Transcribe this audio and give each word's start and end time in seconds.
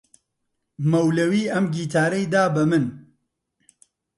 مەولەوی 0.91 1.51
ئەم 1.53 1.65
گیتارەی 1.75 2.25
دا 2.33 2.43
بە 2.55 2.63
من. 2.69 2.85